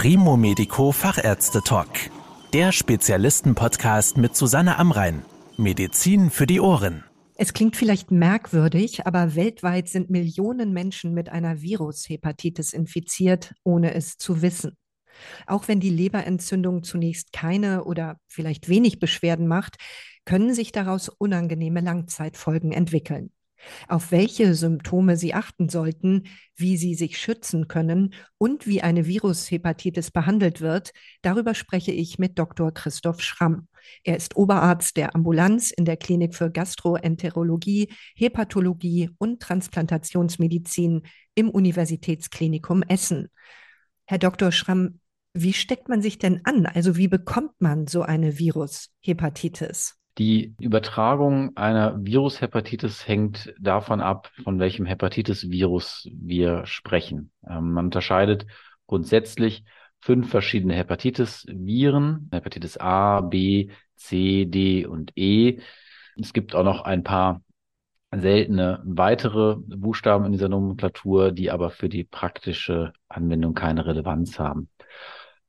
[0.00, 1.88] Primo Medico Fachärzte Talk.
[2.52, 5.24] Der Spezialisten-Podcast mit Susanne Amrein.
[5.56, 7.02] Medizin für die Ohren.
[7.34, 14.16] Es klingt vielleicht merkwürdig, aber weltweit sind Millionen Menschen mit einer Virushepatitis infiziert, ohne es
[14.18, 14.76] zu wissen.
[15.48, 19.78] Auch wenn die Leberentzündung zunächst keine oder vielleicht wenig Beschwerden macht,
[20.24, 23.32] können sich daraus unangenehme Langzeitfolgen entwickeln.
[23.88, 26.24] Auf welche Symptome Sie achten sollten,
[26.56, 30.92] wie Sie sich schützen können und wie eine Virushepatitis behandelt wird,
[31.22, 32.72] darüber spreche ich mit Dr.
[32.72, 33.68] Christoph Schramm.
[34.04, 41.02] Er ist Oberarzt der Ambulanz in der Klinik für Gastroenterologie, Hepatologie und Transplantationsmedizin
[41.34, 43.28] im Universitätsklinikum Essen.
[44.06, 44.52] Herr Dr.
[44.52, 45.00] Schramm,
[45.34, 46.66] wie steckt man sich denn an?
[46.66, 49.97] Also wie bekommt man so eine Virushepatitis?
[50.18, 57.30] Die Übertragung einer Virushepatitis hängt davon ab, von welchem Hepatitis-Virus wir sprechen.
[57.48, 58.44] Ähm, man unterscheidet
[58.88, 59.64] grundsätzlich
[60.00, 65.60] fünf verschiedene Hepatitis-Viren, Hepatitis A, B, C, D und E.
[66.16, 67.42] Es gibt auch noch ein paar
[68.10, 74.68] seltene weitere Buchstaben in dieser Nomenklatur, die aber für die praktische Anwendung keine Relevanz haben.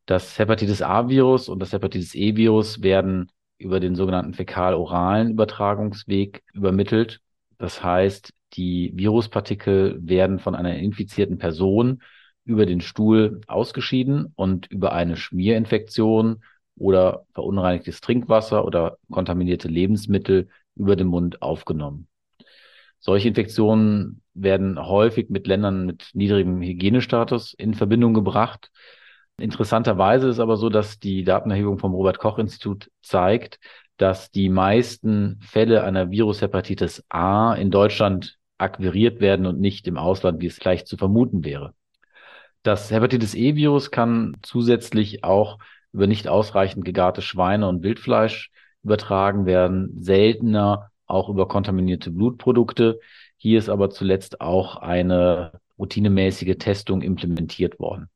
[0.06, 7.22] Das Hepatitis A-Virus und das Hepatitis E-Virus werden über den sogenannten fäkal-oralen Übertragungsweg übermittelt.
[7.58, 12.02] Das heißt, die Viruspartikel werden von einer infizierten Person
[12.46, 16.42] über den Stuhl ausgeschieden und über eine Schmierinfektion
[16.76, 22.08] oder verunreinigtes Trinkwasser oder kontaminierte Lebensmittel über den Mund aufgenommen.
[23.00, 28.72] Solche Infektionen werden häufig mit Ländern mit niedrigem Hygienestatus in Verbindung gebracht.
[29.42, 33.60] Interessanterweise ist aber so, dass die Datenerhebung vom Robert Koch Institut zeigt,
[33.98, 40.42] dass die meisten Fälle einer Virushepatitis A in Deutschland akquiriert werden und nicht im Ausland,
[40.42, 41.74] wie es leicht zu vermuten wäre.
[42.64, 45.60] Das Hepatitis E-Virus kann zusätzlich auch
[45.94, 48.52] über nicht ausreichend gegarte Schweine und Wildfleisch
[48.84, 53.00] übertragen werden, seltener auch über kontaminierte Blutprodukte.
[53.38, 58.10] Hier ist aber zuletzt auch eine routinemäßige Testung implementiert worden.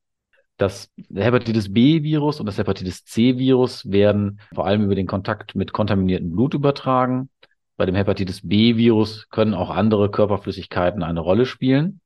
[0.63, 6.31] Das Hepatitis B-Virus und das Hepatitis C-Virus werden vor allem über den Kontakt mit kontaminiertem
[6.31, 7.29] Blut übertragen.
[7.75, 11.99] Bei dem Hepatitis B-Virus können auch andere Körperflüssigkeiten eine Rolle spielen.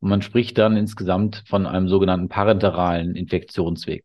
[0.00, 4.04] Und man spricht dann insgesamt von einem sogenannten parenteralen Infektionsweg.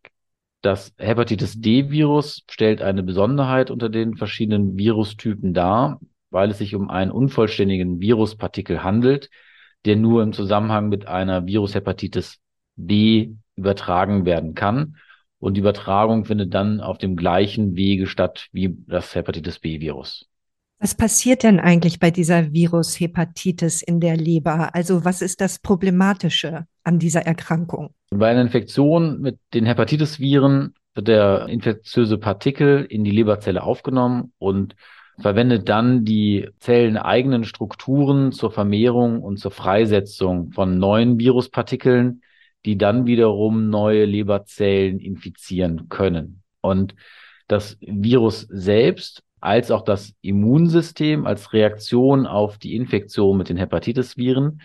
[0.61, 5.99] Das Hepatitis D-Virus stellt eine Besonderheit unter den verschiedenen Virustypen dar,
[6.29, 9.29] weil es sich um einen unvollständigen Viruspartikel handelt,
[9.83, 12.39] der nur im Zusammenhang mit einer Virushepatitis
[12.77, 14.97] B übertragen werden kann.
[15.39, 20.27] Und die Übertragung findet dann auf dem gleichen Wege statt wie das Hepatitis B-Virus.
[20.79, 24.73] Was passiert denn eigentlich bei dieser Virushepatitis in der Leber?
[24.73, 27.93] Also was ist das Problematische an dieser Erkrankung?
[28.09, 34.75] Bei einer Infektion mit den Hepatitis-Viren wird der infektiöse Partikel in die Leberzelle aufgenommen und
[35.19, 42.21] verwendet dann die zelleneigenen Strukturen zur Vermehrung und zur Freisetzung von neuen Viruspartikeln,
[42.65, 46.43] die dann wiederum neue Leberzellen infizieren können.
[46.61, 46.95] Und
[47.47, 54.61] das Virus selbst als auch das Immunsystem als Reaktion auf die Infektion mit den Hepatitis-Viren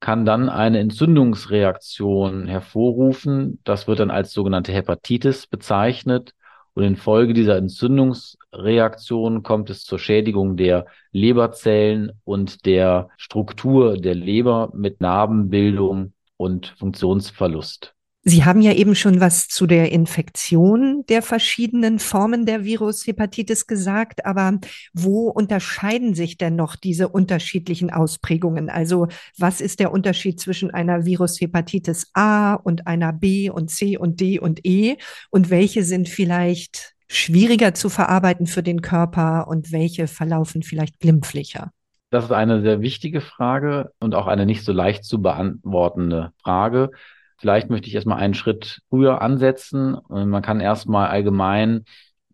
[0.00, 3.60] kann dann eine Entzündungsreaktion hervorrufen.
[3.62, 6.34] Das wird dann als sogenannte Hepatitis bezeichnet.
[6.74, 14.72] Und infolge dieser Entzündungsreaktion kommt es zur Schädigung der Leberzellen und der Struktur der Leber
[14.74, 17.94] mit Narbenbildung und Funktionsverlust.
[18.24, 24.24] Sie haben ja eben schon was zu der Infektion der verschiedenen Formen der Virushepatitis gesagt,
[24.26, 24.58] aber
[24.92, 28.70] wo unterscheiden sich denn noch diese unterschiedlichen Ausprägungen?
[28.70, 29.08] Also
[29.38, 34.38] was ist der Unterschied zwischen einer Virushepatitis A und einer B und C und D
[34.38, 34.98] und E?
[35.30, 41.72] Und welche sind vielleicht schwieriger zu verarbeiten für den Körper und welche verlaufen vielleicht glimpflicher?
[42.12, 46.90] Das ist eine sehr wichtige Frage und auch eine nicht so leicht zu beantwortende Frage.
[47.38, 49.96] Vielleicht möchte ich erstmal einen Schritt früher ansetzen.
[50.10, 51.86] Man kann erstmal allgemein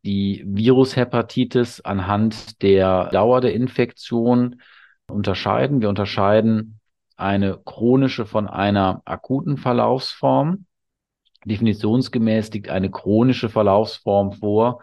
[0.02, 4.60] die Virushepatitis anhand der Dauer der Infektion
[5.08, 5.80] unterscheiden.
[5.80, 6.80] Wir unterscheiden
[7.16, 10.66] eine chronische von einer akuten Verlaufsform.
[11.44, 14.82] Definitionsgemäß liegt eine chronische Verlaufsform vor,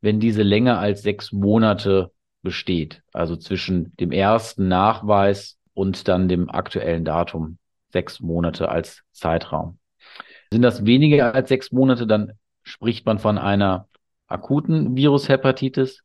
[0.00, 2.10] wenn diese länger als sechs Monate
[2.44, 3.02] besteht.
[3.12, 7.58] Also zwischen dem ersten Nachweis und dann dem aktuellen Datum.
[7.92, 9.78] Sechs Monate als Zeitraum.
[10.52, 13.88] Sind das weniger als sechs Monate, dann spricht man von einer
[14.28, 16.02] akuten Virushepatitis.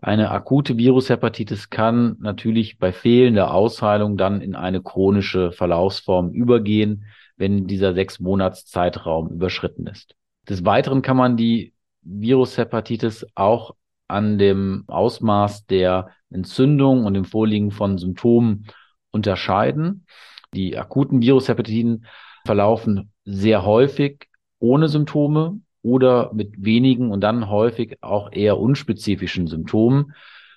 [0.00, 7.04] Eine akute Virushepatitis kann natürlich bei fehlender Ausheilung dann in eine chronische Verlaufsform übergehen.
[7.36, 10.14] wenn dieser sechs Monats Zeitraum überschritten ist.
[10.46, 11.72] Des Weiteren kann man die
[12.02, 13.74] Virushepatitis auch
[14.10, 18.66] an dem Ausmaß der Entzündung und dem Vorliegen von Symptomen
[19.10, 20.06] unterscheiden.
[20.54, 22.06] Die akuten Virushepatiten
[22.44, 24.28] verlaufen sehr häufig
[24.58, 30.12] ohne Symptome oder mit wenigen und dann häufig auch eher unspezifischen Symptomen,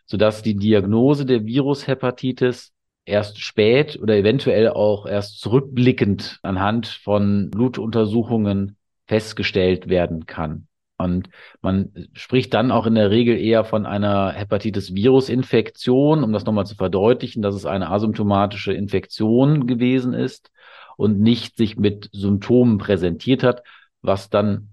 [0.06, 2.74] sodass die Diagnose der Virushepatitis
[3.06, 8.78] erst spät oder eventuell auch erst zurückblickend anhand von Blutuntersuchungen
[9.08, 10.68] festgestellt werden kann.
[11.04, 11.30] Und
[11.62, 16.76] man spricht dann auch in der Regel eher von einer Hepatitis-Virus-Infektion, um das nochmal zu
[16.76, 20.50] verdeutlichen, dass es eine asymptomatische Infektion gewesen ist
[20.98, 23.64] und nicht sich mit Symptomen präsentiert hat,
[24.02, 24.70] was dann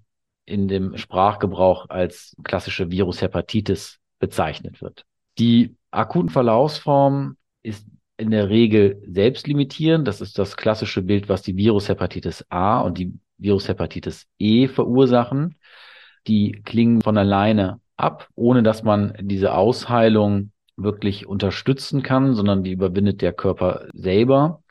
[0.47, 5.05] in dem Sprachgebrauch als klassische Virushepatitis bezeichnet wird.
[5.39, 7.87] Die akuten Verlaufsform ist
[8.17, 10.07] in der Regel selbstlimitierend.
[10.07, 15.57] Das ist das klassische Bild, was die Virushepatitis A und die Virushepatitis E verursachen.
[16.27, 22.73] Die klingen von alleine ab, ohne dass man diese Ausheilung wirklich unterstützen kann, sondern die
[22.73, 24.63] überwindet der Körper selber.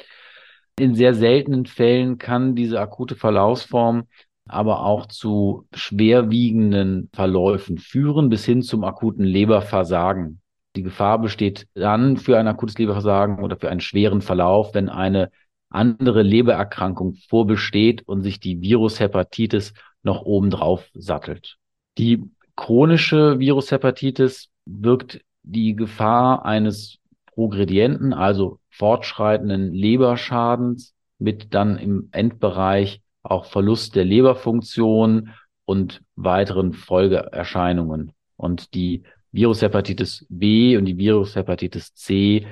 [0.78, 4.06] In sehr seltenen Fällen kann diese akute Verlaufsform
[4.50, 10.42] aber auch zu schwerwiegenden Verläufen führen, bis hin zum akuten Leberversagen.
[10.76, 15.30] Die Gefahr besteht dann für ein akutes Leberversagen oder für einen schweren Verlauf, wenn eine
[15.70, 19.74] andere Lebererkrankung vorbesteht und sich die Virushepatitis
[20.04, 21.58] noch obendrauf sattelt.
[21.98, 22.24] Die
[22.56, 33.46] chronische Virushepatitis wirkt die Gefahr eines Progredienten, also fortschreitenden Leberschadens mit dann im Endbereich auch
[33.46, 35.30] Verlust der Leberfunktion
[35.66, 38.14] und weiteren Folgeerscheinungen.
[38.38, 42.48] Und die Virushepatitis B und die Virushepatitis C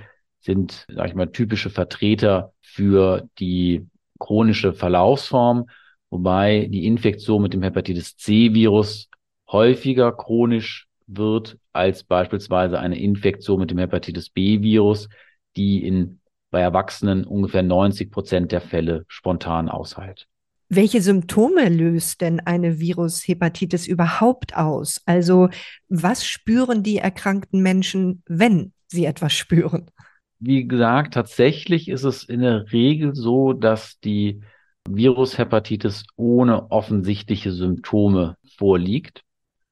[0.47, 3.85] sind, sag ich mal, typische Vertreter für die
[4.17, 5.69] chronische Verlaufsform,
[6.09, 9.09] wobei die Infektion mit dem Hepatitis C-Virus
[9.51, 15.09] häufiger chronisch wird als beispielsweise eine Infektion mit dem Hepatitis B-Virus,
[15.55, 20.27] die in bei Erwachsenen ungefähr 90 Prozent der Fälle spontan ausheilt.
[20.69, 25.01] Welche Symptome löst denn eine Virushepatitis überhaupt aus?
[25.05, 25.49] Also
[25.87, 29.91] was spüren die erkrankten Menschen, wenn sie etwas spüren?
[30.39, 34.41] Wie gesagt, tatsächlich ist es in der Regel so, dass die
[34.87, 39.23] Virushepatitis ohne offensichtliche Symptome vorliegt.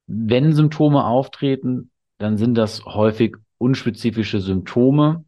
[0.06, 5.24] Wenn Symptome auftreten, dann sind das häufig unspezifische Symptome,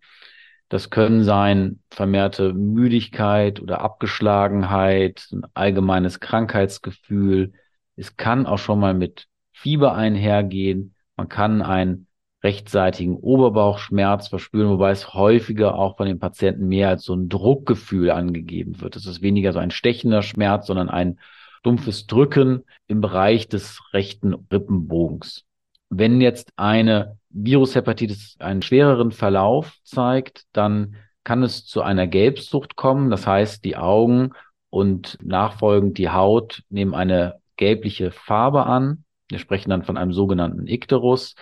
[0.69, 7.55] das können sein vermehrte Müdigkeit oder Abgeschlagenheit, ein allgemeines Krankheitsgefühl.
[7.96, 10.94] Es kann auch schon mal mit Fieber einhergehen.
[11.17, 12.06] Man kann einen
[12.43, 18.11] rechtseitigen Oberbauchschmerz verspüren, wobei es häufiger auch von den Patienten mehr als so ein Druckgefühl
[18.11, 18.96] angegeben wird.
[18.96, 21.19] Es ist weniger so ein stechender Schmerz, sondern ein
[21.62, 25.44] dumpfes Drücken im Bereich des rechten Rippenbogens.
[25.90, 33.11] Wenn jetzt eine Virushepatitis einen schwereren Verlauf zeigt, dann kann es zu einer Gelbsucht kommen.
[33.11, 34.31] Das heißt, die Augen
[34.70, 39.05] und nachfolgend die Haut nehmen eine gelbliche Farbe an.
[39.29, 41.34] Wir sprechen dann von einem sogenannten Ikterus.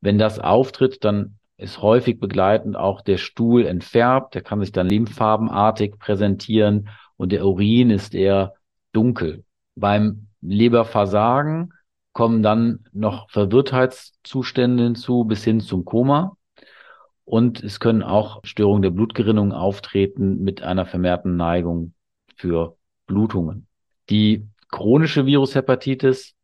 [0.00, 4.34] Wenn das auftritt, dann ist häufig begleitend auch der Stuhl entfärbt.
[4.34, 8.54] Der kann sich dann lymphfarbenartig präsentieren und der Urin ist eher
[8.92, 9.44] dunkel.
[9.74, 11.74] Beim Leberversagen
[12.12, 16.36] kommen dann noch Verwirrtheitszustände hinzu bis hin zum Koma.
[17.24, 21.94] Und es können auch Störungen der Blutgerinnung auftreten mit einer vermehrten Neigung
[22.36, 22.76] für
[23.06, 23.68] Blutungen.
[24.08, 26.34] Die chronische Virushepatitis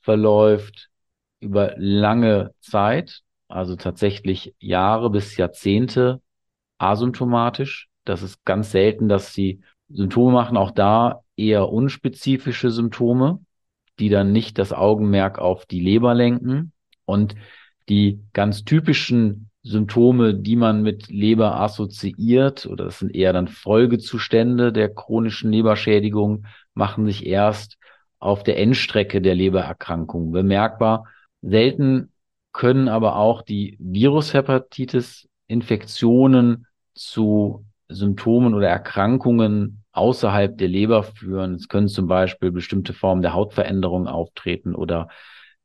[0.00, 0.90] verläuft
[1.40, 6.20] über lange Zeit, also tatsächlich Jahre bis Jahrzehnte
[6.78, 7.88] asymptomatisch.
[8.04, 13.40] Das ist ganz selten, dass sie Symptome machen, auch da eher unspezifische Symptome
[13.98, 16.72] die dann nicht das Augenmerk auf die Leber lenken.
[17.04, 17.34] Und
[17.88, 24.72] die ganz typischen Symptome, die man mit Leber assoziiert, oder das sind eher dann Folgezustände
[24.72, 27.76] der chronischen Leberschädigung, machen sich erst
[28.18, 31.06] auf der Endstrecke der Lebererkrankung bemerkbar.
[31.42, 32.12] Selten
[32.52, 41.54] können aber auch die Virushepatitis-Infektionen zu Symptomen oder Erkrankungen außerhalb der Leber führen.
[41.54, 45.08] Es können zum Beispiel bestimmte Formen der Hautveränderung auftreten oder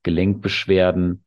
[0.04, 1.26] Gelenkbeschwerden,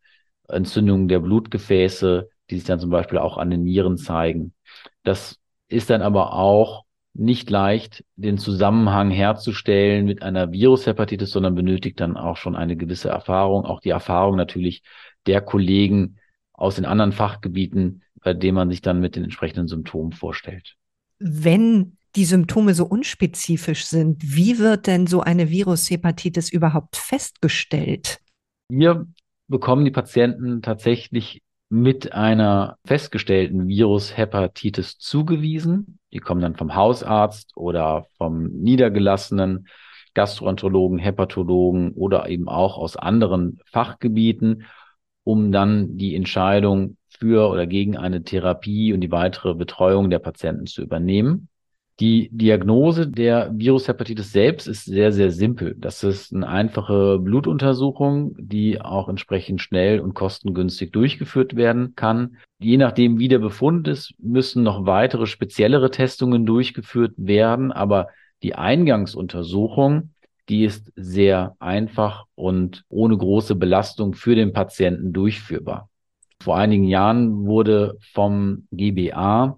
[0.48, 4.54] Entzündungen der Blutgefäße, die sich dann zum Beispiel auch an den Nieren zeigen.
[5.02, 5.38] Das
[5.68, 6.86] ist dann aber auch
[7.18, 13.08] nicht leicht, den Zusammenhang herzustellen mit einer Virushepatitis, sondern benötigt dann auch schon eine gewisse
[13.08, 14.82] Erfahrung, auch die Erfahrung natürlich
[15.26, 16.18] der Kollegen
[16.52, 20.76] aus den anderen Fachgebieten, bei denen man sich dann mit den entsprechenden Symptomen vorstellt.
[21.18, 28.20] Wenn die Symptome so unspezifisch sind, wie wird denn so eine Virushepatitis überhaupt festgestellt?
[28.68, 29.06] Wir
[29.49, 35.99] bekommen die Patienten tatsächlich mit einer festgestellten Virushepatitis zugewiesen.
[36.12, 39.68] Die kommen dann vom Hausarzt oder vom niedergelassenen
[40.14, 44.64] Gastroenterologen, Hepatologen oder eben auch aus anderen Fachgebieten,
[45.25, 50.66] um dann die Entscheidung für oder gegen eine Therapie und die weitere Betreuung der Patienten
[50.66, 51.49] zu übernehmen.
[51.98, 55.74] Die Diagnose der Virushepatitis selbst ist sehr, sehr simpel.
[55.78, 62.36] Das ist eine einfache Blutuntersuchung, die auch entsprechend schnell und kostengünstig durchgeführt werden kann.
[62.58, 67.72] Je nachdem, wie der Befund ist, müssen noch weitere speziellere Testungen durchgeführt werden.
[67.72, 68.08] Aber
[68.42, 70.10] die Eingangsuntersuchung,
[70.50, 75.88] die ist sehr einfach und ohne große Belastung für den Patienten durchführbar.
[76.42, 79.56] Vor einigen Jahren wurde vom GBA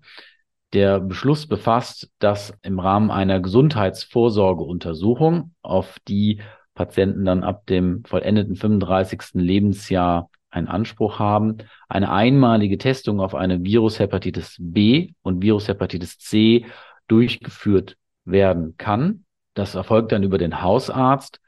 [0.73, 6.41] der Beschluss befasst, dass im Rahmen einer Gesundheitsvorsorgeuntersuchung, auf die
[6.75, 9.35] Patienten dann ab dem vollendeten 35.
[9.35, 11.59] Lebensjahr einen Anspruch haben,
[11.89, 16.67] eine einmalige Testung auf eine Virushepatitis B und Virushepatitis C
[17.07, 19.25] durchgeführt werden kann.
[19.55, 21.41] Das erfolgt dann über den Hausarzt.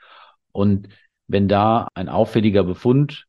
[0.52, 0.88] Und
[1.28, 3.26] wenn da ein auffälliger Befund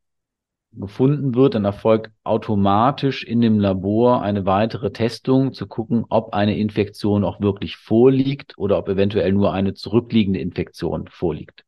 [0.73, 6.57] gefunden wird, dann erfolgt automatisch in dem Labor eine weitere Testung, zu gucken, ob eine
[6.57, 11.65] Infektion auch wirklich vorliegt oder ob eventuell nur eine zurückliegende Infektion vorliegt.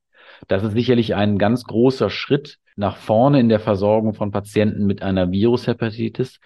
[0.47, 5.01] Das ist sicherlich ein ganz großer Schritt nach vorne in der Versorgung von Patienten mit
[5.01, 6.39] einer Virushepatitis,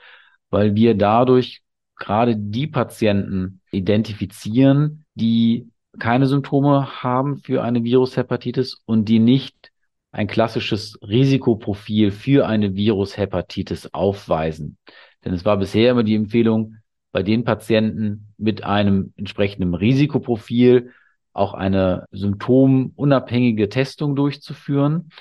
[0.50, 1.62] weil wir dadurch
[1.96, 9.72] gerade die Patienten identifizieren, die keine Symptome haben für eine Virushepatitis und die nicht
[10.18, 14.78] ein klassisches Risikoprofil für eine Virushepatitis aufweisen.
[15.24, 16.78] Denn es war bisher immer die Empfehlung,
[17.12, 20.92] bei den Patienten mit einem entsprechenden Risikoprofil
[21.34, 25.12] auch eine symptomunabhängige Testung durchzuführen.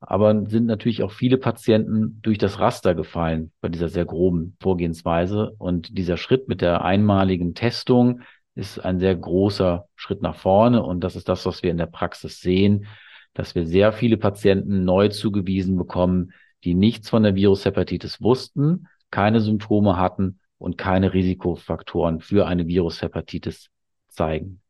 [0.00, 5.54] Aber sind natürlich auch viele Patienten durch das Raster gefallen bei dieser sehr groben Vorgehensweise.
[5.58, 8.22] Und dieser Schritt mit der einmaligen Testung
[8.54, 10.82] ist ein sehr großer Schritt nach vorne.
[10.82, 12.86] Und das ist das, was wir in der Praxis sehen,
[13.34, 16.32] dass wir sehr viele Patienten neu zugewiesen bekommen,
[16.64, 23.70] die nichts von der Virushepatitis wussten, keine Symptome hatten und keine Risikofaktoren für eine Virushepatitis
[24.08, 24.60] zeigen.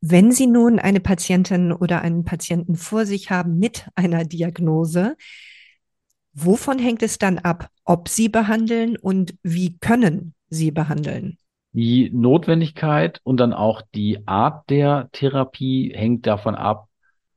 [0.00, 5.16] Wenn Sie nun eine Patientin oder einen Patienten vor sich haben mit einer Diagnose,
[6.32, 11.36] wovon hängt es dann ab, ob Sie behandeln und wie können Sie behandeln?
[11.72, 16.88] Die Notwendigkeit und dann auch die Art der Therapie hängt davon ab,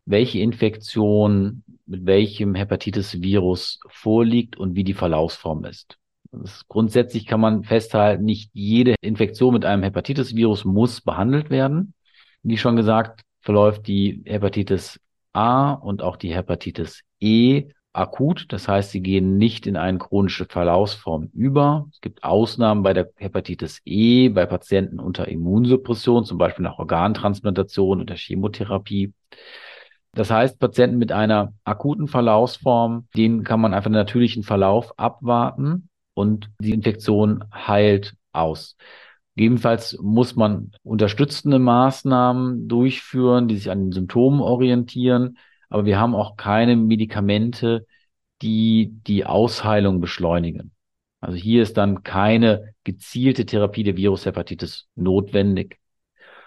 [0.06, 5.98] welche Infektion mit welchem Hepatitis-Virus vorliegt und wie die Verlaufsform ist.
[6.44, 6.68] ist.
[6.68, 11.94] Grundsätzlich kann man festhalten, nicht jede Infektion mit einem Hepatitis-Virus muss behandelt werden.
[12.42, 15.00] Wie schon gesagt, verläuft die Hepatitis
[15.34, 18.46] A und auch die Hepatitis E akut.
[18.50, 21.88] Das heißt, sie gehen nicht in eine chronische Verlaufsform über.
[21.92, 28.02] Es gibt Ausnahmen bei der Hepatitis E, bei Patienten unter Immunsuppression, zum Beispiel nach Organtransplantation
[28.02, 29.14] oder Chemotherapie.
[30.16, 35.90] Das heißt, Patienten mit einer akuten Verlaufsform, denen kann man einfach einen natürlichen Verlauf abwarten
[36.14, 38.76] und die Infektion heilt aus.
[39.36, 45.38] Gegebenenfalls muss man unterstützende Maßnahmen durchführen, die sich an den Symptomen orientieren.
[45.70, 47.88] Aber wir haben auch keine Medikamente,
[48.44, 50.72] die die Ausheilung beschleunigen.
[51.20, 55.80] Also hier ist dann keine gezielte Therapie der Virushepatitis notwendig.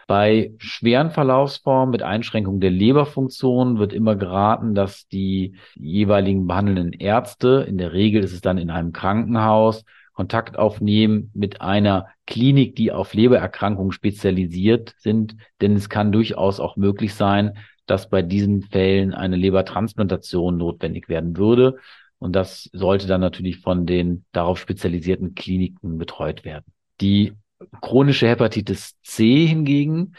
[0.07, 7.67] Bei schweren Verlaufsformen mit Einschränkung der Leberfunktion wird immer geraten, dass die jeweiligen behandelnden Ärzte,
[7.69, 12.91] in der Regel ist es dann in einem Krankenhaus, Kontakt aufnehmen mit einer Klinik, die
[12.91, 15.37] auf Lebererkrankungen spezialisiert sind.
[15.61, 21.37] Denn es kann durchaus auch möglich sein, dass bei diesen Fällen eine Lebertransplantation notwendig werden
[21.37, 21.77] würde.
[22.19, 26.65] Und das sollte dann natürlich von den darauf spezialisierten Kliniken betreut werden.
[27.03, 27.35] Die
[27.81, 30.15] chronische Hepatitis C hingegen,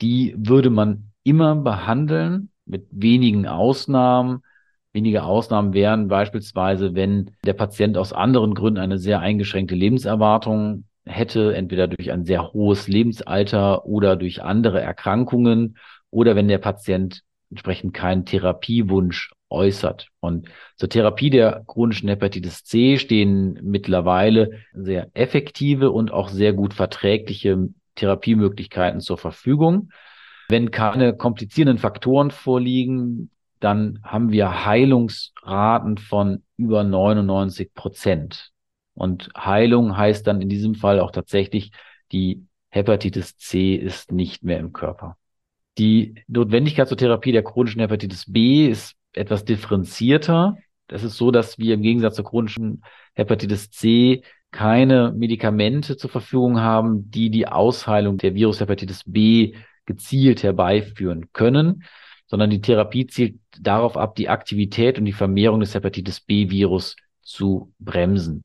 [0.00, 4.42] die würde man immer behandeln, mit wenigen Ausnahmen.
[4.92, 11.54] Wenige Ausnahmen wären beispielsweise, wenn der Patient aus anderen Gründen eine sehr eingeschränkte Lebenserwartung hätte,
[11.54, 15.76] entweder durch ein sehr hohes Lebensalter oder durch andere Erkrankungen
[16.10, 20.08] oder wenn der Patient entsprechend keinen Therapiewunsch äußert.
[20.20, 26.74] Und zur Therapie der chronischen Hepatitis C stehen mittlerweile sehr effektive und auch sehr gut
[26.74, 29.90] verträgliche Therapiemöglichkeiten zur Verfügung.
[30.48, 38.50] Wenn keine komplizierenden Faktoren vorliegen, dann haben wir Heilungsraten von über 99 Prozent.
[38.94, 41.72] Und Heilung heißt dann in diesem Fall auch tatsächlich
[42.12, 45.16] die Hepatitis C ist nicht mehr im Körper.
[45.78, 50.56] Die Notwendigkeit zur Therapie der chronischen Hepatitis B ist etwas differenzierter.
[50.86, 52.82] Das ist so, dass wir im Gegensatz zur chronischen
[53.14, 59.54] Hepatitis C keine Medikamente zur Verfügung haben, die die Ausheilung der Virushepatitis B
[59.84, 61.84] gezielt herbeiführen können,
[62.26, 67.72] sondern die Therapie zielt darauf ab, die Aktivität und die Vermehrung des Hepatitis B-Virus zu
[67.78, 68.44] bremsen.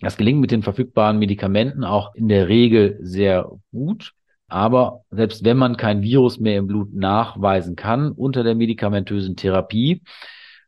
[0.00, 4.12] Das gelingt mit den verfügbaren Medikamenten auch in der Regel sehr gut.
[4.52, 10.02] Aber selbst wenn man kein Virus mehr im Blut nachweisen kann unter der medikamentösen Therapie,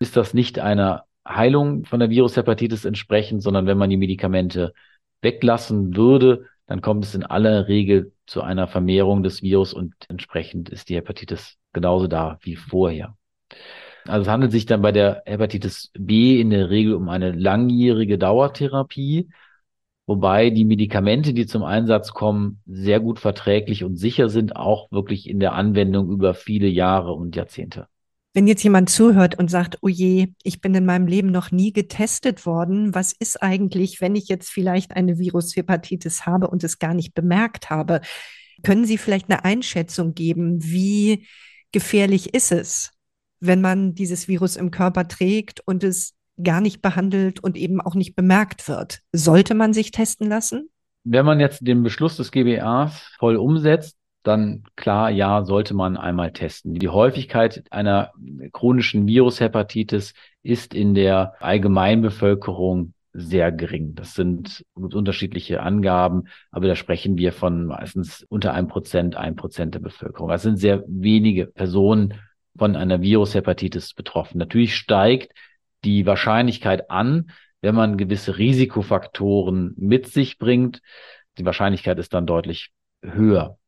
[0.01, 4.73] ist das nicht einer Heilung von der Virushepatitis entsprechend, sondern wenn man die Medikamente
[5.21, 10.71] weglassen würde, dann kommt es in aller Regel zu einer Vermehrung des Virus und entsprechend
[10.71, 13.19] ist die Hepatitis genauso da wie vorher.
[14.07, 18.17] Also es handelt sich dann bei der Hepatitis B in der Regel um eine langjährige
[18.17, 19.29] Dauertherapie,
[20.07, 25.29] wobei die Medikamente, die zum Einsatz kommen, sehr gut verträglich und sicher sind, auch wirklich
[25.29, 27.89] in der Anwendung über viele Jahre und Jahrzehnte.
[28.37, 31.73] Wenn jetzt jemand zuhört und sagt, oh je, ich bin in meinem Leben noch nie
[31.73, 36.95] getestet worden, was ist eigentlich, wenn ich jetzt vielleicht eine Virushepatitis habe und es gar
[36.95, 38.01] nicht bemerkt habe?
[38.65, 41.27] Können Sie vielleicht eine Einschätzung geben, wie
[41.71, 42.91] gefährlich ist es,
[43.39, 47.95] wenn man dieses Virus im Körper trägt und es gar nicht behandelt und eben auch
[47.95, 49.01] nicht bemerkt wird.
[49.13, 50.69] Sollte man sich testen lassen?
[51.05, 56.33] Wenn man jetzt den Beschluss des GBAs voll umsetzt, dann klar, ja, sollte man einmal
[56.33, 56.75] testen.
[56.75, 58.13] Die Häufigkeit einer
[58.53, 63.95] chronischen Virushepatitis ist in der Allgemeinbevölkerung sehr gering.
[63.95, 69.75] Das sind unterschiedliche Angaben, aber da sprechen wir von meistens unter einem Prozent, ein Prozent
[69.75, 70.31] der Bevölkerung.
[70.31, 72.15] Das sind sehr wenige Personen
[72.57, 74.39] von einer Virushepatitis betroffen.
[74.39, 75.33] Natürlich steigt
[75.85, 80.83] die Wahrscheinlichkeit an, wenn man gewisse Risikofaktoren mit sich bringt.
[81.39, 82.71] Die Wahrscheinlichkeit ist dann deutlich
[83.03, 83.59] höher.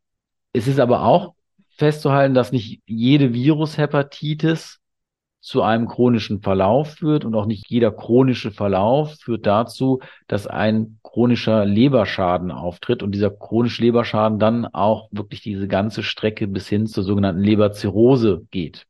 [0.52, 1.34] Es ist aber auch
[1.76, 4.80] festzuhalten, dass nicht jede Virushepatitis
[5.40, 10.98] zu einem chronischen Verlauf führt und auch nicht jeder chronische Verlauf führt dazu, dass ein
[11.04, 16.86] chronischer Leberschaden auftritt und dieser chronische Leberschaden dann auch wirklich diese ganze Strecke bis hin
[16.86, 18.86] zur sogenannten Leberzirrhose geht.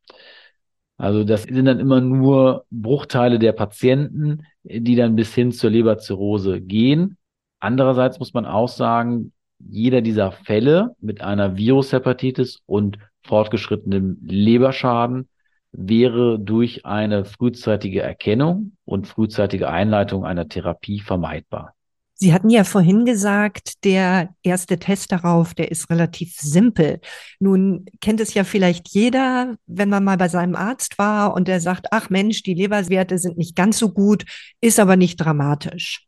[0.98, 6.60] Also das sind dann immer nur Bruchteile der Patienten, die dann bis hin zur Leberzirrhose
[6.60, 7.18] gehen.
[7.60, 15.28] Andererseits muss man auch sagen, jeder dieser Fälle mit einer Virushepatitis und fortgeschrittenem Leberschaden
[15.72, 21.75] wäre durch eine frühzeitige Erkennung und frühzeitige Einleitung einer Therapie vermeidbar.
[22.18, 27.00] Sie hatten ja vorhin gesagt, der erste Test darauf, der ist relativ simpel.
[27.40, 31.60] Nun kennt es ja vielleicht jeder, wenn man mal bei seinem Arzt war und der
[31.60, 34.24] sagt, ach Mensch, die Leberwerte sind nicht ganz so gut,
[34.62, 36.06] ist aber nicht dramatisch.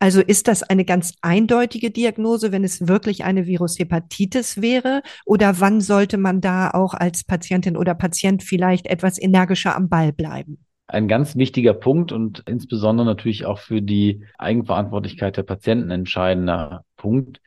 [0.00, 5.02] Also ist das eine ganz eindeutige Diagnose, wenn es wirklich eine Virushepatitis wäre?
[5.24, 10.12] Oder wann sollte man da auch als Patientin oder Patient vielleicht etwas energischer am Ball
[10.12, 10.63] bleiben?
[10.86, 17.40] Ein ganz wichtiger Punkt und insbesondere natürlich auch für die Eigenverantwortlichkeit der Patienten entscheidender Punkt.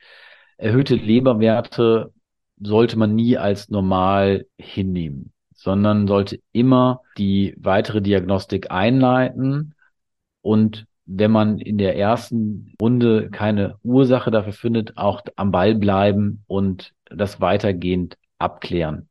[0.56, 2.12] Erhöhte Leberwerte
[2.60, 9.74] sollte man nie als normal hinnehmen, sondern sollte immer die weitere Diagnostik einleiten
[10.42, 16.44] und wenn man in der ersten Runde keine Ursache dafür findet, auch am Ball bleiben
[16.46, 19.08] und das weitergehend abklären.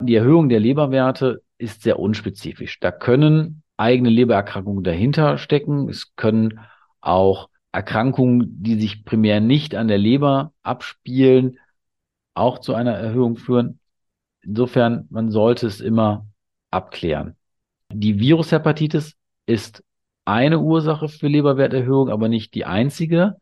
[0.00, 2.80] Die Erhöhung der Leberwerte ist sehr unspezifisch.
[2.80, 5.88] Da können eigene Lebererkrankungen dahinter stecken.
[5.88, 6.60] Es können
[7.00, 11.58] auch Erkrankungen, die sich primär nicht an der Leber abspielen,
[12.34, 13.80] auch zu einer Erhöhung führen.
[14.42, 16.26] Insofern, man sollte es immer
[16.70, 17.36] abklären.
[17.92, 19.14] Die Virushepatitis
[19.46, 19.82] ist
[20.24, 23.36] eine Ursache für Leberwerterhöhung, aber nicht die einzige.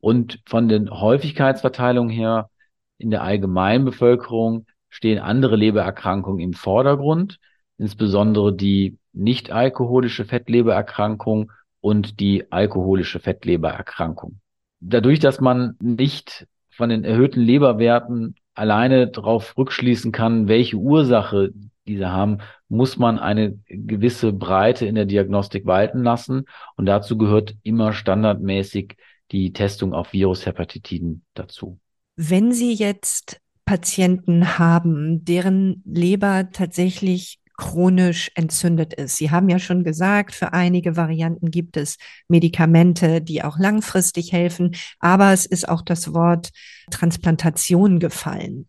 [0.00, 2.50] Und von den Häufigkeitsverteilungen her
[2.98, 7.38] in der allgemeinen Bevölkerung stehen andere Lebererkrankungen im Vordergrund,
[7.78, 11.50] insbesondere die nicht alkoholische Fettlebererkrankung
[11.80, 14.38] und die alkoholische Fettlebererkrankung.
[14.80, 21.52] Dadurch, dass man nicht von den erhöhten Leberwerten alleine darauf rückschließen kann, welche Ursache
[21.86, 26.44] diese haben, muss man eine gewisse Breite in der Diagnostik walten lassen.
[26.76, 28.96] Und dazu gehört immer standardmäßig
[29.30, 31.78] die Testung auf Virushepatitiden dazu.
[32.14, 39.16] Wenn Sie jetzt Patienten haben, deren Leber tatsächlich chronisch entzündet ist.
[39.16, 41.96] Sie haben ja schon gesagt, für einige Varianten gibt es
[42.28, 46.50] Medikamente, die auch langfristig helfen, aber es ist auch das Wort
[46.90, 48.68] Transplantation gefallen.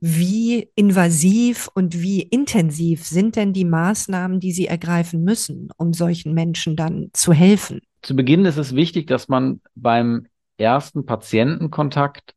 [0.00, 6.34] Wie invasiv und wie intensiv sind denn die Maßnahmen, die Sie ergreifen müssen, um solchen
[6.34, 7.80] Menschen dann zu helfen?
[8.02, 10.26] Zu Beginn ist es wichtig, dass man beim
[10.58, 12.35] ersten Patientenkontakt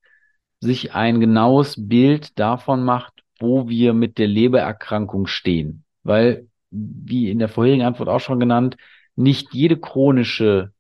[0.60, 5.84] sich ein genaues Bild davon macht, wo wir mit der Lebererkrankung stehen.
[6.04, 8.78] Weil, wie in der vorherigen Antwort auch schon genannt,
[9.16, 10.74] nicht jede chronische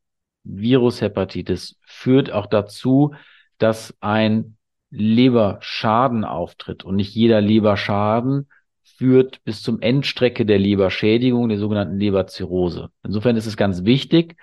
[0.44, 3.13] Virushepatitis führt auch dazu,
[3.58, 4.58] dass ein
[4.92, 6.84] Leberschaden auftritt.
[6.84, 8.48] Und nicht jeder Leberschaden
[8.84, 12.89] führt bis zum Endstrecke der Leberschädigung, der sogenannten Leberzirrhose.
[13.04, 14.36] Insofern ist es ganz wichtig,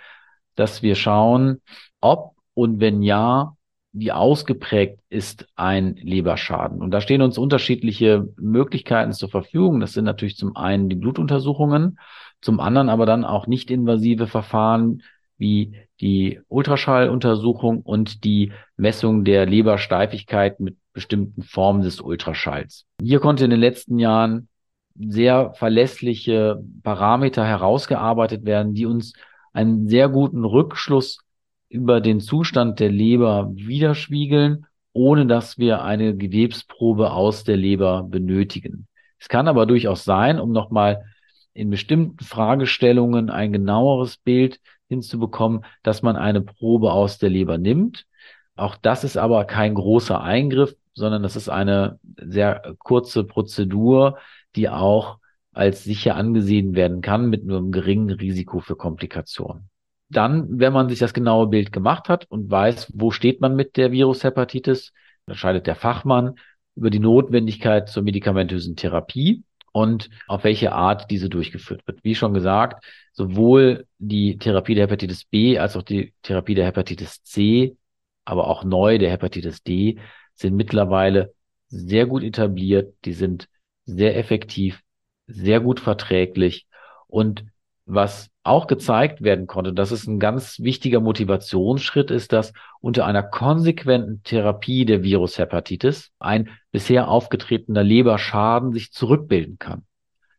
[0.55, 1.61] dass wir schauen,
[2.01, 3.56] ob und wenn ja,
[3.99, 6.83] wie ausgeprägt ist ein Leberschaden.
[6.83, 9.81] Und da stehen uns unterschiedliche Möglichkeiten zur Verfügung.
[9.81, 11.99] Das sind natürlich zum einen die Blutuntersuchungen,
[12.43, 15.03] zum anderen aber dann auch nicht invasive Verfahren
[15.39, 22.85] wie die Ultraschalluntersuchung und die Messung der Lebersteifigkeit mit bestimmten Formen des Ultraschalls.
[23.01, 24.49] Hier konnte in den letzten Jahren
[24.95, 29.15] sehr verlässliche Parameter herausgearbeitet werden, die uns
[29.55, 31.21] einen sehr guten Rückschluss
[31.69, 38.87] über den Zustand der Leber widerspiegeln, ohne dass wir eine Gewebsprobe aus der Leber benötigen.
[39.19, 41.05] Es kann aber durchaus sein, um nochmal
[41.53, 48.07] in bestimmten Fragestellungen ein genaueres Bild hinzubekommen, dass man eine Probe aus der Leber nimmt.
[48.55, 54.19] Auch das ist aber kein großer Eingriff, sondern das ist eine sehr kurze Prozedur,
[54.55, 55.19] die auch
[55.53, 59.69] als sicher angesehen werden kann mit nur einem geringen Risiko für Komplikationen.
[60.09, 63.77] Dann, wenn man sich das genaue Bild gemacht hat und weiß, wo steht man mit
[63.77, 64.93] der Virushepatitis,
[65.27, 66.37] entscheidet der Fachmann
[66.77, 69.43] über die Notwendigkeit zur medikamentösen Therapie
[69.73, 72.05] und auf welche Art diese durchgeführt wird.
[72.05, 77.23] Wie schon gesagt, sowohl die Therapie der Hepatitis B als auch die Therapie der Hepatitis
[77.23, 77.77] C,
[78.25, 79.99] aber auch neu der Hepatitis D
[80.35, 81.35] sind mittlerweile
[81.69, 82.95] sehr gut etabliert.
[83.05, 83.49] Die sind
[83.85, 84.83] sehr effektiv,
[85.27, 86.67] sehr gut verträglich
[87.07, 87.45] und
[87.87, 93.23] was auch gezeigt werden konnte, dass es ein ganz wichtiger Motivationsschritt ist, dass unter einer
[93.23, 99.85] konsequenten Therapie der Virushepatitis ein bisher aufgetretener Leberschaden sich zurückbilden kann.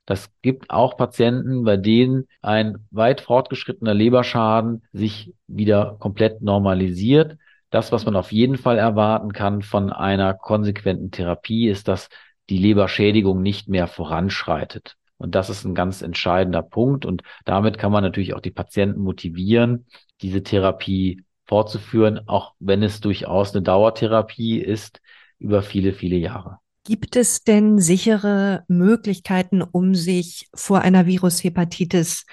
[0.06, 7.38] Das gibt auch Patienten, bei denen ein weit fortgeschrittener Leberschaden sich wieder komplett normalisiert.
[7.70, 12.10] Das, was man auf jeden Fall erwarten kann von einer konsequenten Therapie, ist, dass
[12.50, 14.97] die Leberschädigung nicht mehr voranschreitet.
[15.18, 17.06] Und das ist ein ganz entscheidender Punkt.
[17.06, 19.86] Und damit kann man natürlich auch die Patienten motivieren,
[20.22, 25.02] diese Therapie fortzuführen, auch wenn es durchaus eine Dauertherapie ist
[25.40, 26.60] über viele, viele Jahre.
[26.84, 32.26] Gibt es denn sichere Möglichkeiten, um sich vor einer Virushepatitis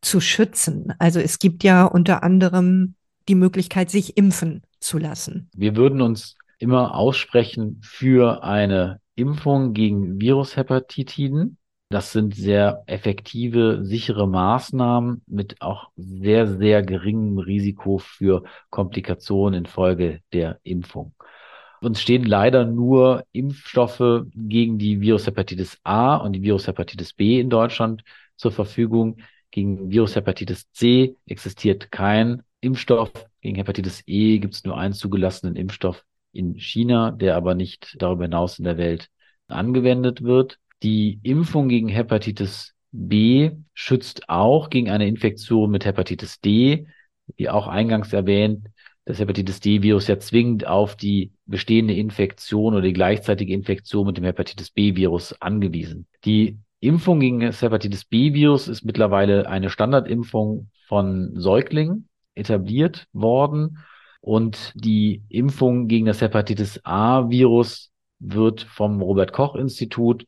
[0.00, 0.94] zu schützen?
[0.98, 2.94] Also es gibt ja unter anderem
[3.28, 5.50] die Möglichkeit, sich impfen zu lassen.
[5.54, 11.58] Wir würden uns immer aussprechen für eine Impfung gegen Virushepatitiden.
[11.88, 20.20] Das sind sehr effektive, sichere Maßnahmen mit auch sehr, sehr geringem Risiko für Komplikationen infolge
[20.32, 21.14] der Impfung.
[21.80, 28.02] Uns stehen leider nur Impfstoffe gegen die Virushepatitis A und die Virushepatitis B in Deutschland
[28.36, 29.18] zur Verfügung.
[29.52, 33.12] Gegen Virushepatitis C existiert kein Impfstoff.
[33.40, 38.24] Gegen Hepatitis E gibt es nur einen zugelassenen Impfstoff in China, der aber nicht darüber
[38.24, 39.08] hinaus in der Welt
[39.46, 40.58] angewendet wird.
[40.82, 46.86] Die Impfung gegen Hepatitis B schützt auch gegen eine Infektion mit Hepatitis D,
[47.36, 48.68] wie auch eingangs erwähnt,
[49.04, 54.24] das Hepatitis D-Virus ja zwingend auf die bestehende Infektion oder die gleichzeitige Infektion mit dem
[54.24, 56.06] Hepatitis B-Virus angewiesen.
[56.24, 63.78] Die Impfung gegen das Hepatitis B-Virus ist mittlerweile eine Standardimpfung von Säuglingen etabliert worden
[64.20, 70.26] und die Impfung gegen das Hepatitis A-Virus wird vom Robert Koch Institut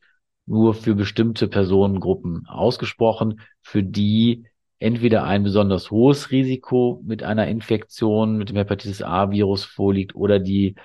[0.49, 4.45] nur für bestimmte Personengruppen ausgesprochen, für die
[4.79, 10.75] entweder ein besonders hohes Risiko mit einer Infektion mit dem Hepatitis A-Virus vorliegt oder die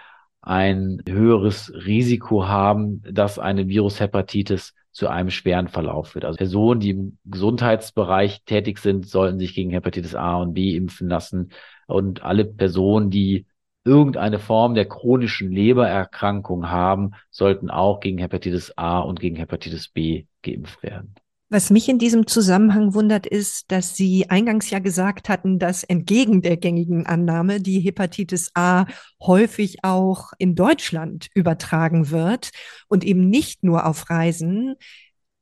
[0.42, 6.26] ein höheres Risiko haben, dass eine Virushepatitis zu einem schweren Verlauf wird.
[6.26, 11.08] Also Personen, die im Gesundheitsbereich tätig sind, sollten sich gegen Hepatitis A und B impfen
[11.08, 11.50] lassen.
[11.86, 13.46] Und alle Personen, die
[13.84, 20.26] irgendeine Form der chronischen Lebererkrankung haben, sollten auch gegen Hepatitis A und gegen Hepatitis B
[20.42, 21.14] geimpft werden.
[21.50, 26.42] Was mich in diesem Zusammenhang wundert, ist, dass Sie eingangs ja gesagt hatten, dass entgegen
[26.42, 28.86] der gängigen Annahme die Hepatitis A
[29.22, 32.50] häufig auch in Deutschland übertragen wird
[32.88, 34.74] und eben nicht nur auf Reisen.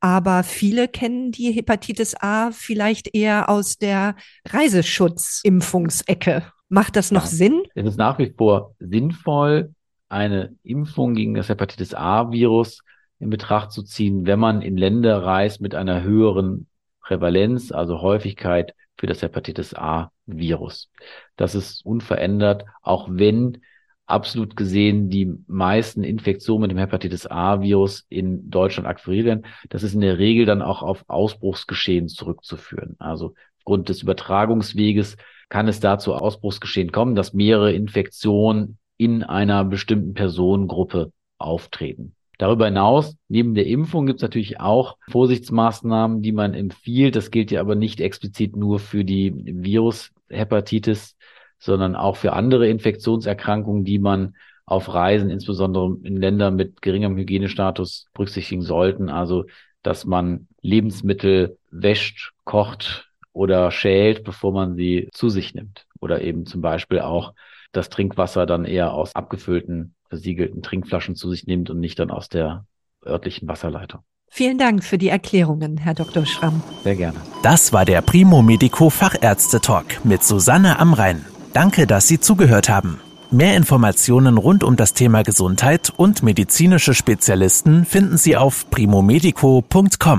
[0.01, 4.17] Aber viele kennen die Hepatitis A vielleicht eher aus der
[4.49, 6.43] Reiseschutzimpfungsecke.
[6.73, 7.63] Macht das noch ja, Sinn?
[7.75, 9.75] Es ist nach wie vor sinnvoll,
[10.09, 12.81] eine Impfung gegen das Hepatitis A-Virus
[13.19, 16.69] in Betracht zu ziehen, wenn man in Länder reist mit einer höheren
[17.03, 20.91] Prävalenz, also Häufigkeit für das Hepatitis A-Virus.
[21.37, 23.59] Das ist unverändert, auch wenn
[24.07, 29.47] absolut gesehen die meisten Infektionen mit dem Hepatitis A-Virus in Deutschland akquiriert werden.
[29.69, 32.97] Das ist in der Regel dann auch auf Ausbruchsgeschehen zurückzuführen.
[32.99, 35.19] Also aufgrund des Übertragungsweges
[35.53, 42.15] kann es da zu Ausbruchsgeschehen kommen, dass mehrere Infektionen in einer bestimmten Personengruppe auftreten.
[42.39, 47.17] Darüber hinaus, neben der Impfung gibt es natürlich auch Vorsichtsmaßnahmen, die man empfiehlt.
[47.17, 51.19] Das gilt ja aber nicht explizit nur für die Virushepatitis,
[51.59, 58.07] sondern auch für andere Infektionserkrankungen, die man auf Reisen, insbesondere in Ländern mit geringem Hygienestatus,
[58.15, 59.11] berücksichtigen sollten.
[59.11, 59.45] Also,
[59.83, 65.87] dass man Lebensmittel wäscht, kocht oder schält, bevor man sie zu sich nimmt.
[66.01, 67.35] Oder eben zum Beispiel auch
[67.73, 72.29] das Trinkwasser dann eher aus abgefüllten, versiegelten Trinkflaschen zu sich nimmt und nicht dann aus
[72.29, 72.67] der
[73.05, 74.03] örtlichen Wasserleitung.
[74.29, 76.25] Vielen Dank für die Erklärungen, Herr Dr.
[76.25, 76.63] Schramm.
[76.85, 77.19] Sehr gerne.
[77.43, 81.25] Das war der Primo Medico Fachärzte Talk mit Susanne Amrein.
[81.53, 82.99] Danke, dass Sie zugehört haben.
[83.31, 90.19] Mehr Informationen rund um das Thema Gesundheit und medizinische Spezialisten finden Sie auf primomedico.com.